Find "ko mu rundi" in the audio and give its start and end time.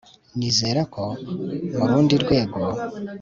0.93-2.15